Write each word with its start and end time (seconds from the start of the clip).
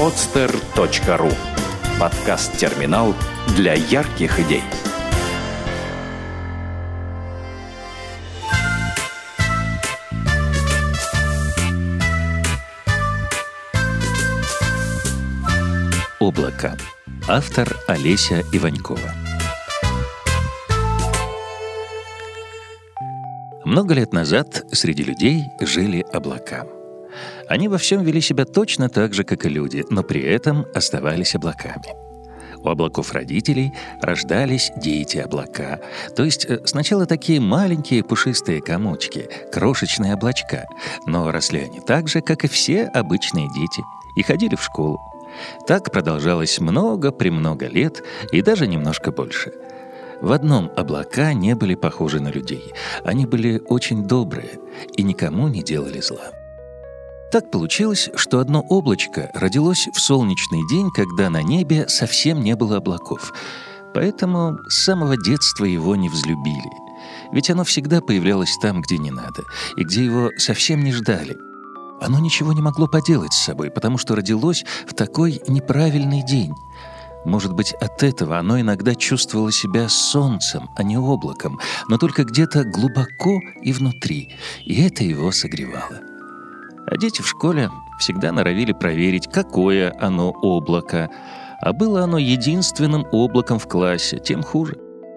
podster.ru 0.00 1.30
Подкаст-терминал 2.00 3.14
для 3.54 3.74
ярких 3.74 4.40
идей. 4.40 4.62
Облако. 16.18 16.78
Автор 17.28 17.76
Олеся 17.86 18.42
Иванькова. 18.54 19.00
Много 23.66 23.92
лет 23.92 24.14
назад 24.14 24.64
среди 24.72 25.02
людей 25.02 25.50
жили 25.60 26.06
облака. 26.10 26.79
Они 27.48 27.68
во 27.68 27.78
всем 27.78 28.02
вели 28.02 28.20
себя 28.20 28.44
точно 28.44 28.88
так 28.88 29.14
же, 29.14 29.24
как 29.24 29.44
и 29.44 29.48
люди, 29.48 29.84
но 29.90 30.02
при 30.02 30.22
этом 30.22 30.66
оставались 30.74 31.34
облаками. 31.34 32.10
У 32.62 32.68
облаков 32.68 33.12
родителей 33.12 33.72
рождались 34.02 34.70
дети-облака. 34.76 35.80
То 36.14 36.24
есть 36.24 36.44
э, 36.44 36.60
сначала 36.66 37.06
такие 37.06 37.40
маленькие 37.40 38.04
пушистые 38.04 38.60
комочки, 38.60 39.28
крошечные 39.50 40.14
облачка, 40.14 40.66
но 41.06 41.30
росли 41.30 41.60
они 41.60 41.80
так 41.80 42.08
же, 42.08 42.20
как 42.20 42.44
и 42.44 42.48
все 42.48 42.84
обычные 42.84 43.48
дети, 43.48 43.82
и 44.14 44.22
ходили 44.22 44.56
в 44.56 44.62
школу. 44.62 44.98
Так 45.66 45.90
продолжалось 45.90 46.58
много-премного 46.60 47.64
лет 47.64 48.02
и 48.32 48.42
даже 48.42 48.66
немножко 48.66 49.10
больше. 49.10 49.52
В 50.20 50.32
одном 50.32 50.70
облака 50.76 51.32
не 51.32 51.54
были 51.54 51.74
похожи 51.74 52.20
на 52.20 52.28
людей. 52.28 52.72
Они 53.04 53.24
были 53.24 53.62
очень 53.66 54.04
добрые 54.06 54.58
и 54.96 55.02
никому 55.02 55.48
не 55.48 55.62
делали 55.62 56.00
зла. 56.00 56.30
Так 57.30 57.52
получилось, 57.52 58.10
что 58.16 58.40
одно 58.40 58.60
облачко 58.60 59.30
родилось 59.34 59.88
в 59.92 60.00
солнечный 60.00 60.66
день, 60.68 60.90
когда 60.90 61.30
на 61.30 61.42
небе 61.42 61.88
совсем 61.88 62.42
не 62.42 62.56
было 62.56 62.78
облаков. 62.78 63.32
Поэтому 63.94 64.58
с 64.68 64.82
самого 64.82 65.16
детства 65.16 65.64
его 65.64 65.94
не 65.94 66.08
взлюбили. 66.08 66.70
Ведь 67.30 67.48
оно 67.48 67.62
всегда 67.62 68.00
появлялось 68.00 68.56
там, 68.60 68.82
где 68.82 68.98
не 68.98 69.12
надо, 69.12 69.44
и 69.76 69.84
где 69.84 70.04
его 70.04 70.30
совсем 70.38 70.82
не 70.82 70.92
ждали. 70.92 71.38
Оно 72.00 72.18
ничего 72.18 72.52
не 72.52 72.62
могло 72.62 72.88
поделать 72.88 73.32
с 73.32 73.44
собой, 73.44 73.70
потому 73.70 73.96
что 73.96 74.16
родилось 74.16 74.64
в 74.88 74.94
такой 74.94 75.40
неправильный 75.46 76.24
день. 76.24 76.54
Может 77.24 77.52
быть, 77.52 77.74
от 77.74 78.02
этого 78.02 78.38
оно 78.38 78.58
иногда 78.58 78.96
чувствовало 78.96 79.52
себя 79.52 79.88
солнцем, 79.88 80.68
а 80.74 80.82
не 80.82 80.96
облаком, 80.96 81.60
но 81.88 81.96
только 81.96 82.24
где-то 82.24 82.64
глубоко 82.64 83.38
и 83.62 83.72
внутри, 83.72 84.34
и 84.64 84.82
это 84.82 85.04
его 85.04 85.30
согревало. 85.30 86.09
А 86.90 86.96
дети 86.96 87.22
в 87.22 87.28
школе 87.28 87.70
всегда 88.00 88.32
норовили 88.32 88.72
проверить, 88.72 89.28
какое 89.30 89.94
оно 90.00 90.30
облако. 90.30 91.08
А 91.60 91.72
было 91.72 92.02
оно 92.02 92.18
единственным 92.18 93.06
облаком 93.12 93.60
в 93.60 93.68
классе, 93.68 94.18
тем 94.18 94.42
хуже. 94.42 94.76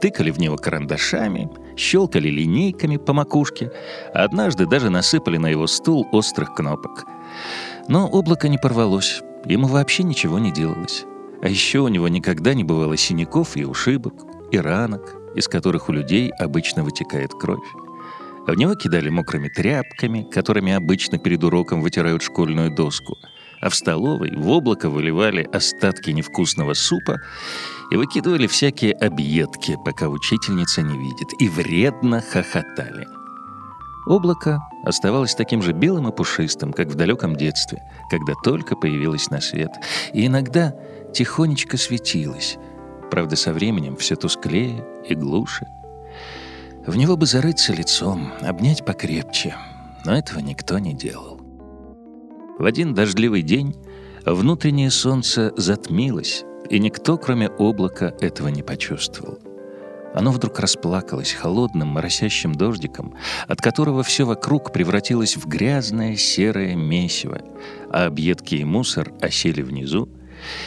Тыкали 0.00 0.30
в 0.30 0.38
него 0.38 0.56
карандашами, 0.56 1.48
щелкали 1.76 2.28
линейками 2.28 2.98
по 2.98 3.14
макушке, 3.14 3.72
а 4.12 4.24
однажды 4.24 4.66
даже 4.66 4.90
насыпали 4.90 5.38
на 5.38 5.46
его 5.46 5.66
стул 5.66 6.06
острых 6.12 6.54
кнопок. 6.54 7.06
Но 7.88 8.08
облако 8.08 8.48
не 8.48 8.58
порвалось, 8.58 9.22
ему 9.46 9.66
вообще 9.66 10.02
ничего 10.02 10.38
не 10.38 10.52
делалось. 10.52 11.04
А 11.40 11.48
еще 11.48 11.78
у 11.78 11.88
него 11.88 12.08
никогда 12.08 12.52
не 12.52 12.64
бывало 12.64 12.96
синяков 12.98 13.56
и 13.56 13.64
ушибок, 13.64 14.14
и 14.50 14.58
ранок, 14.58 15.14
из 15.34 15.48
которых 15.48 15.88
у 15.88 15.92
людей 15.92 16.30
обычно 16.38 16.84
вытекает 16.84 17.32
кровь. 17.32 17.83
В 18.46 18.54
него 18.54 18.74
кидали 18.74 19.08
мокрыми 19.08 19.48
тряпками, 19.48 20.22
которыми 20.22 20.72
обычно 20.72 21.18
перед 21.18 21.42
уроком 21.44 21.80
вытирают 21.80 22.22
школьную 22.22 22.70
доску. 22.70 23.16
А 23.60 23.70
в 23.70 23.74
столовой 23.74 24.36
в 24.36 24.48
облако 24.50 24.90
выливали 24.90 25.48
остатки 25.50 26.10
невкусного 26.10 26.74
супа 26.74 27.16
и 27.90 27.96
выкидывали 27.96 28.46
всякие 28.46 28.92
объедки, 28.92 29.78
пока 29.82 30.08
учительница 30.08 30.82
не 30.82 30.98
видит, 30.98 31.28
и 31.40 31.48
вредно 31.48 32.20
хохотали. 32.20 33.06
Облако 34.06 34.60
оставалось 34.84 35.34
таким 35.34 35.62
же 35.62 35.72
белым 35.72 36.08
и 36.08 36.12
пушистым, 36.14 36.74
как 36.74 36.88
в 36.88 36.94
далеком 36.94 37.36
детстве, 37.36 37.82
когда 38.10 38.34
только 38.44 38.76
появилось 38.76 39.30
на 39.30 39.40
свет, 39.40 39.70
и 40.12 40.26
иногда 40.26 40.74
тихонечко 41.14 41.78
светилось, 41.78 42.58
правда, 43.10 43.36
со 43.36 43.54
временем 43.54 43.96
все 43.96 44.16
тусклее 44.16 44.84
и 45.08 45.14
глуше. 45.14 45.64
В 46.86 46.96
него 46.96 47.16
бы 47.16 47.24
зарыться 47.24 47.72
лицом, 47.72 48.30
обнять 48.42 48.84
покрепче, 48.84 49.54
но 50.04 50.14
этого 50.14 50.40
никто 50.40 50.78
не 50.78 50.92
делал. 50.92 51.40
В 52.58 52.64
один 52.66 52.92
дождливый 52.92 53.40
день 53.40 53.74
внутреннее 54.26 54.90
солнце 54.90 55.52
затмилось, 55.56 56.44
и 56.68 56.78
никто, 56.78 57.16
кроме 57.16 57.48
облака, 57.48 58.14
этого 58.20 58.48
не 58.48 58.62
почувствовал. 58.62 59.38
Оно 60.14 60.30
вдруг 60.30 60.60
расплакалось 60.60 61.32
холодным, 61.32 61.88
моросящим 61.88 62.54
дождиком, 62.54 63.14
от 63.48 63.62
которого 63.62 64.02
все 64.02 64.24
вокруг 64.24 64.70
превратилось 64.70 65.36
в 65.36 65.46
грязное 65.46 66.16
серое 66.16 66.76
месиво, 66.76 67.40
а 67.90 68.06
объедки 68.06 68.56
и 68.56 68.64
мусор 68.64 69.12
осели 69.22 69.62
внизу 69.62 70.08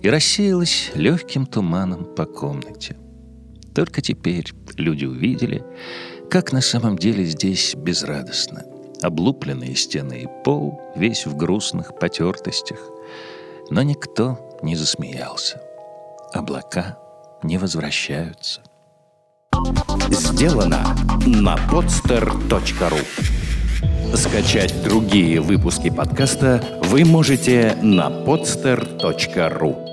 и 0.00 0.08
рассеялось 0.08 0.90
легким 0.94 1.44
туманом 1.44 2.06
по 2.16 2.24
комнате. 2.24 2.96
Только 3.74 4.00
теперь 4.02 4.52
люди 4.76 5.04
увидели, 5.04 5.64
как 6.30 6.52
на 6.52 6.60
самом 6.60 6.98
деле 6.98 7.24
здесь 7.24 7.74
безрадостно. 7.74 8.64
Облупленные 9.02 9.76
стены 9.76 10.22
и 10.22 10.28
пол, 10.44 10.80
весь 10.96 11.26
в 11.26 11.36
грустных 11.36 11.98
потертостях. 11.98 12.80
Но 13.70 13.82
никто 13.82 14.58
не 14.62 14.74
засмеялся. 14.74 15.60
Облака 16.32 16.98
не 17.42 17.58
возвращаются. 17.58 18.62
Сделано 20.10 20.96
на 21.26 21.56
podster.ru 21.70 23.04
Скачать 24.16 24.82
другие 24.82 25.40
выпуски 25.40 25.90
подкаста 25.90 26.80
вы 26.84 27.04
можете 27.04 27.76
на 27.82 28.08
podster.ru 28.08 29.87